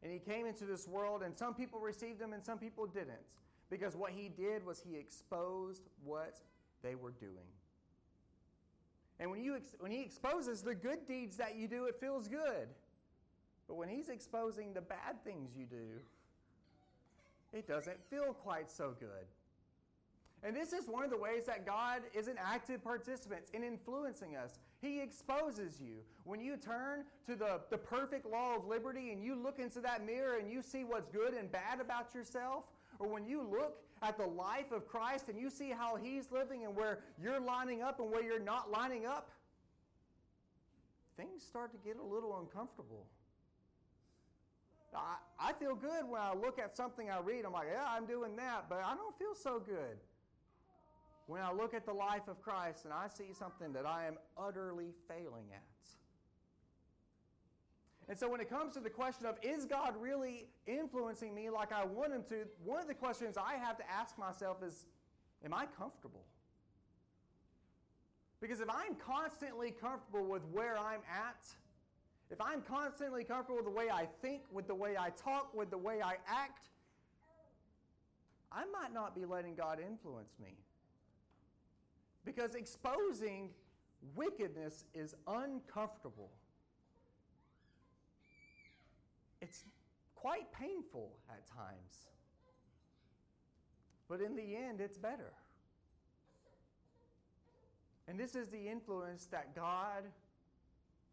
[0.03, 3.19] And he came into this world, and some people received him and some people didn't.
[3.69, 6.39] Because what he did was he exposed what
[6.81, 7.47] they were doing.
[9.19, 12.69] And when, you when he exposes the good deeds that you do, it feels good.
[13.69, 16.01] But when he's exposing the bad things you do,
[17.53, 19.27] it doesn't feel quite so good.
[20.41, 24.35] And this is one of the ways that God is an active participant in influencing
[24.35, 24.57] us.
[24.81, 25.97] He exposes you.
[26.23, 30.03] When you turn to the, the perfect law of liberty and you look into that
[30.03, 32.63] mirror and you see what's good and bad about yourself,
[32.97, 36.65] or when you look at the life of Christ and you see how He's living
[36.65, 39.29] and where you're lining up and where you're not lining up,
[41.17, 43.05] things start to get a little uncomfortable.
[44.93, 47.45] I, I feel good when I look at something I read.
[47.45, 49.97] I'm like, yeah, I'm doing that, but I don't feel so good.
[51.27, 54.17] When I look at the life of Christ and I see something that I am
[54.37, 55.61] utterly failing at.
[58.07, 61.71] And so, when it comes to the question of is God really influencing me like
[61.71, 64.85] I want Him to, one of the questions I have to ask myself is
[65.45, 66.25] Am I comfortable?
[68.41, 71.45] Because if I'm constantly comfortable with where I'm at,
[72.31, 75.71] if I'm constantly comfortable with the way I think, with the way I talk, with
[75.71, 76.69] the way I act,
[78.51, 80.55] I might not be letting God influence me.
[82.25, 83.49] Because exposing
[84.15, 86.29] wickedness is uncomfortable.
[89.41, 89.63] It's
[90.15, 92.09] quite painful at times.
[94.07, 95.33] But in the end, it's better.
[98.07, 100.03] And this is the influence that God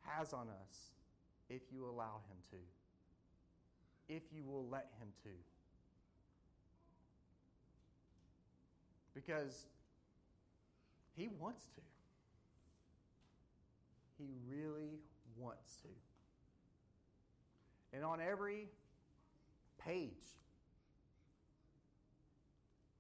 [0.03, 0.96] has on us
[1.49, 5.31] if you allow Him to, if you will let Him to.
[9.15, 9.67] Because
[11.17, 11.81] He wants to.
[14.19, 15.01] He really
[15.37, 15.89] wants to.
[17.93, 18.69] And on every
[19.79, 20.11] page,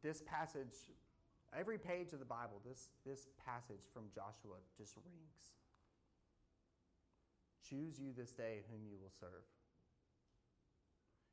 [0.02, 0.74] this passage,
[1.58, 5.52] every page of the Bible, this, this passage from Joshua just rings.
[7.68, 9.44] Choose you this day whom you will serve.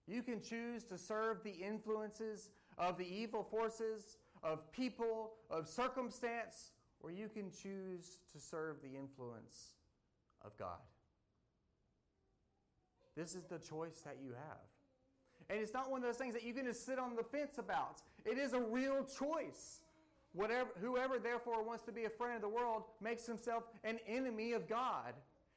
[0.07, 6.71] You can choose to serve the influences of the evil forces, of people, of circumstance,
[6.99, 9.75] or you can choose to serve the influence
[10.43, 10.79] of God.
[13.15, 14.57] This is the choice that you have.
[15.49, 17.57] And it's not one of those things that you can just sit on the fence
[17.57, 18.01] about.
[18.25, 19.81] It is a real choice.
[20.33, 24.53] Whatever, whoever therefore wants to be a friend of the world makes himself an enemy
[24.53, 25.13] of God.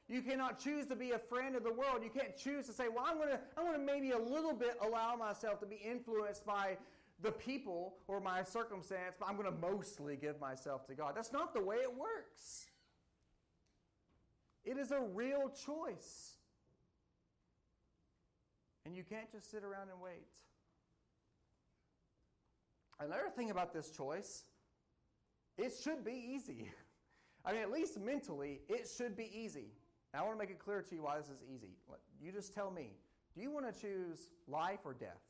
[0.08, 2.02] You cannot choose to be a friend of the world.
[2.02, 4.52] You can't choose to say, well, I'm going to, I'm going to maybe a little
[4.52, 6.76] bit allow myself to be influenced by
[7.22, 11.14] the people or my circumstance, but I'm going to mostly give myself to God.
[11.16, 12.66] That's not the way it works.
[14.64, 16.34] It is a real choice.
[18.84, 20.28] And you can't just sit around and wait.
[23.00, 24.44] Another thing about this choice,
[25.58, 26.70] it should be easy.
[27.44, 29.72] I mean, at least mentally, it should be easy.
[30.16, 31.76] I want to make it clear to you why this is easy.
[32.22, 32.90] You just tell me
[33.34, 35.20] do you want to choose life or death?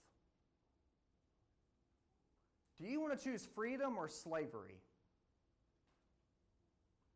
[2.78, 4.80] Do you want to choose freedom or slavery?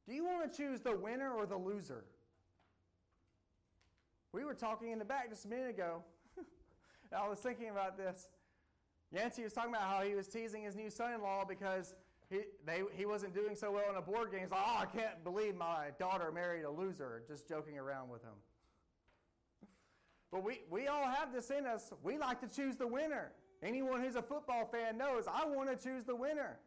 [0.09, 2.05] Do you want to choose the winner or the loser?
[4.33, 6.03] We were talking in the back just a minute ago.
[7.17, 8.29] I was thinking about this.
[9.13, 11.95] Yancey was talking about how he was teasing his new son in law because
[12.31, 14.43] he, they, he wasn't doing so well in a board game.
[14.43, 18.23] He's like, oh, I can't believe my daughter married a loser, just joking around with
[18.23, 18.39] him.
[20.31, 21.93] But we, we all have this in us.
[22.05, 23.33] We like to choose the winner.
[23.63, 26.59] Anyone who's a football fan knows I want to choose the winner.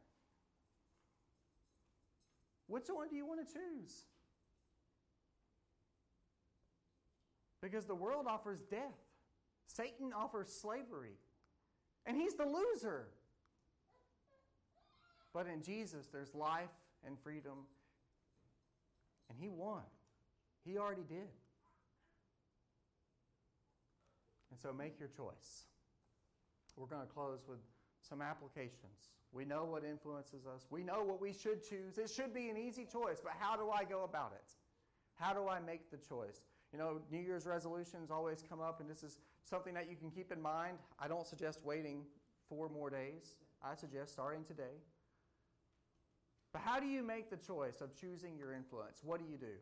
[2.67, 4.03] Which one do you want to choose?
[7.61, 8.99] Because the world offers death,
[9.67, 11.17] Satan offers slavery,
[12.05, 13.07] and he's the loser.
[15.33, 16.69] But in Jesus, there's life
[17.05, 17.65] and freedom,
[19.29, 19.81] and he won.
[20.63, 21.27] He already did.
[24.51, 25.65] And so make your choice.
[26.77, 27.59] We're going to close with
[28.07, 29.09] some applications.
[29.31, 30.67] We know what influences us.
[30.69, 31.97] We know what we should choose.
[31.97, 34.53] It should be an easy choice, but how do I go about it?
[35.15, 36.43] How do I make the choice?
[36.71, 40.11] You know, New Year's resolutions always come up, and this is something that you can
[40.11, 40.77] keep in mind.
[40.99, 42.03] I don't suggest waiting
[42.47, 44.75] four more days, I suggest starting today.
[46.53, 49.01] But how do you make the choice of choosing your influence?
[49.03, 49.57] What do you do?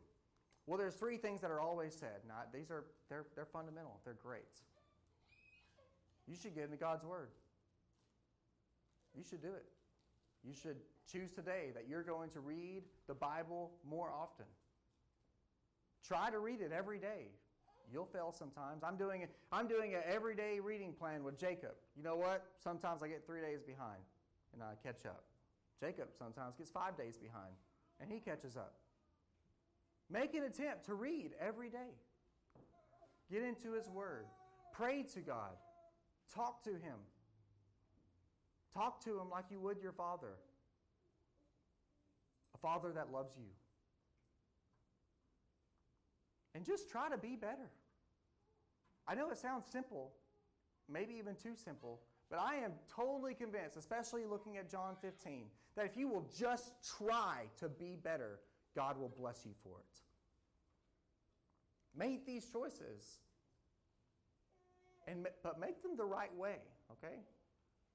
[0.67, 2.21] Well, there's three things that are always said.
[2.27, 3.99] Now, these are they're, they're fundamental.
[4.03, 4.59] They're great.
[6.27, 7.29] You should get into God's Word.
[9.15, 9.65] You should do it.
[10.43, 10.77] You should
[11.11, 14.45] choose today that you're going to read the Bible more often.
[16.07, 17.27] Try to read it every day.
[17.91, 18.83] You'll fail sometimes.
[18.83, 21.73] I'm doing, I'm doing an everyday reading plan with Jacob.
[21.97, 22.45] You know what?
[22.63, 24.01] Sometimes I get three days behind
[24.53, 25.25] and I catch up.
[25.81, 27.55] Jacob sometimes gets five days behind
[27.99, 28.75] and he catches up.
[30.11, 31.95] Make an attempt to read every day.
[33.31, 34.25] Get into his word.
[34.73, 35.55] Pray to God.
[36.33, 36.99] Talk to him.
[38.73, 40.35] Talk to him like you would your father.
[42.55, 43.49] A father that loves you.
[46.53, 47.69] And just try to be better.
[49.07, 50.11] I know it sounds simple,
[50.89, 52.01] maybe even too simple,
[52.31, 55.43] but I am totally convinced, especially looking at John 15,
[55.75, 58.39] that if you will just try to be better,
[58.73, 59.99] God will bless you for it.
[61.93, 63.19] Make these choices
[65.07, 66.55] and, but make them the right way,
[66.91, 67.17] okay?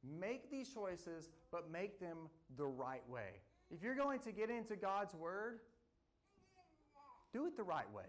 [0.04, 2.28] Make these choices, but make them
[2.58, 3.40] the right way.
[3.70, 5.60] If you're going to get into God's Word,
[7.32, 8.04] do it the right way.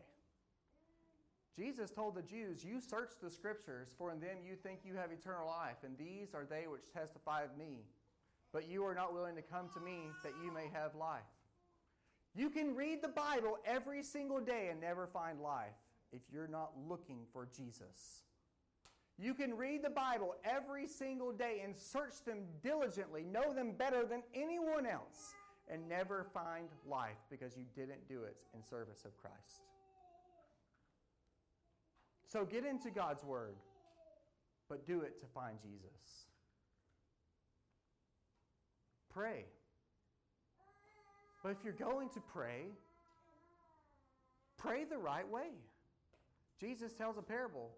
[1.58, 5.12] Jesus told the Jews, You search the Scriptures, for in them you think you have
[5.12, 7.80] eternal life, and these are they which testify of me.
[8.53, 11.22] But you are not willing to come to me that you may have life.
[12.36, 15.74] You can read the Bible every single day and never find life
[16.12, 18.22] if you're not looking for Jesus.
[19.18, 24.05] You can read the Bible every single day and search them diligently, know them better
[24.05, 25.34] than anyone else,
[25.68, 29.72] and never find life because you didn't do it in service of Christ.
[32.28, 33.55] So get into God's Word.
[34.69, 36.28] but do it to find Jesus.
[39.09, 39.45] Pray.
[41.41, 42.71] But if you're going to pray,
[44.57, 45.51] pray the right way.
[46.59, 47.71] Jesus tells a parable.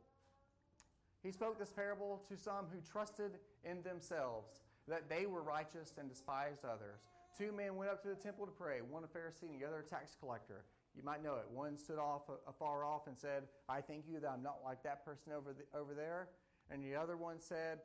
[1.21, 3.33] He spoke this parable to some who trusted
[3.63, 7.01] in themselves that they were righteous and despised others.
[7.37, 9.79] Two men went up to the temple to pray, one a Pharisee and the other
[9.79, 10.63] a tax collector.
[10.99, 11.45] You might know it.
[11.49, 14.83] One stood off uh, afar off and said, I thank you that I'm not like
[14.83, 16.27] that person over, the, over there.
[16.69, 17.79] And the other one said,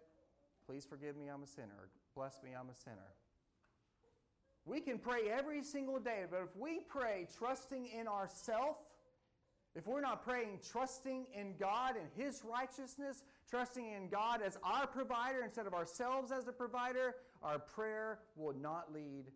[0.66, 1.90] Please forgive me, I'm a sinner.
[2.16, 3.14] Bless me, I'm a sinner.
[4.64, 8.78] We can pray every single day, but if we pray trusting in ourself,
[9.76, 14.88] if we're not praying trusting in God and His righteousness, trusting in God as our
[14.88, 19.26] provider instead of ourselves as the provider, our prayer will not lead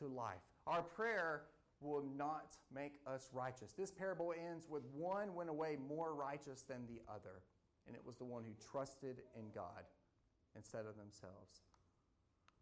[0.00, 0.42] to life.
[0.66, 1.44] Our prayer
[1.80, 3.72] will not make us righteous.
[3.72, 7.42] This parable ends with one went away more righteous than the other,
[7.86, 9.84] and it was the one who trusted in God
[10.56, 11.60] instead of themselves.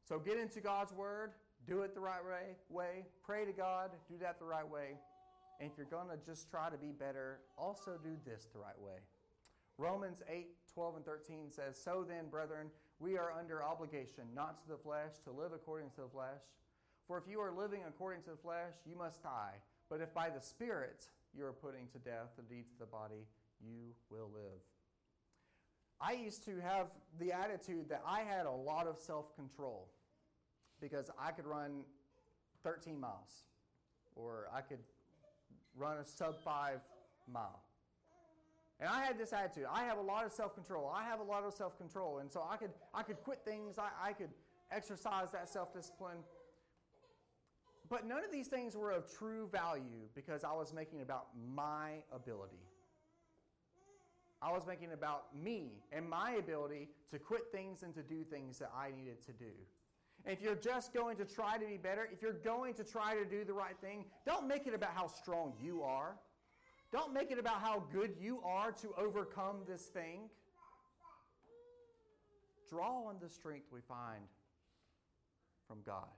[0.07, 1.33] So get into God's Word,
[1.67, 3.07] do it the right way, way.
[3.25, 4.99] Pray to God, do that the right way.
[5.61, 8.79] And if you're going to just try to be better, also do this the right
[8.79, 8.99] way.
[9.79, 12.69] Romans 8, 12, and 13 says, So then, brethren,
[13.01, 16.43] we are under obligation, not to the flesh, to live according to the flesh.
[17.07, 19.55] For if you are living according to the flesh, you must die.
[19.91, 21.05] But if by the Spirit
[21.37, 23.27] you are putting to death the deeds of the body,
[23.61, 24.61] you will live.
[26.01, 26.87] I used to have
[27.19, 29.89] the attitude that I had a lot of self control
[30.81, 31.83] because I could run
[32.63, 33.45] 13 miles
[34.17, 34.81] or I could
[35.77, 36.81] run a sub five
[37.31, 37.61] mile.
[38.81, 39.65] And I had this attitude.
[39.73, 40.93] I have a lot of self control.
[40.95, 42.19] I have a lot of self control.
[42.19, 44.31] And so I could, I could quit things, I, I could
[44.71, 46.19] exercise that self discipline.
[47.95, 51.91] But none of these things were of true value because I was making about my
[52.13, 52.67] ability.
[54.43, 58.59] I was making about me and my ability to quit things and to do things
[58.59, 59.53] that I needed to do.
[60.25, 63.15] And if you're just going to try to be better, if you're going to try
[63.15, 66.17] to do the right thing, don't make it about how strong you are.
[66.91, 70.23] Don't make it about how good you are to overcome this thing.
[72.69, 74.25] Draw on the strength we find
[75.69, 76.09] from God.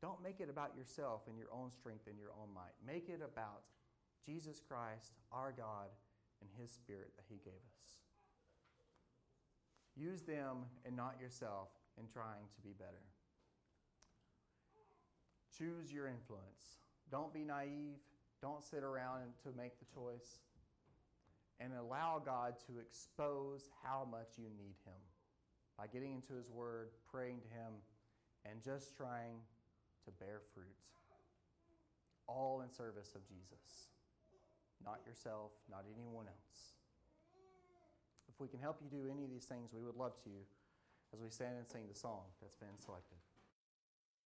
[0.00, 2.74] Don't make it about yourself and your own strength and your own might.
[2.86, 3.62] Make it about
[4.24, 5.88] Jesus Christ, our God,
[6.40, 7.88] and His Spirit that He gave us.
[9.96, 11.68] Use them and not yourself
[11.98, 13.02] in trying to be better.
[15.56, 16.78] Choose your influence.
[17.10, 17.98] Don't be naive.
[18.40, 20.38] Don't sit around to make the choice.
[21.58, 25.00] And allow God to expose how much you need Him
[25.76, 27.72] by getting into His Word, praying to Him,
[28.44, 29.40] and just trying
[30.08, 30.72] to bear fruit.
[32.24, 33.92] All in service of Jesus,
[34.84, 36.76] not yourself, not anyone else.
[38.28, 40.32] If we can help you do any of these things, we would love to
[41.12, 43.16] as we stand and sing the song that's been selected.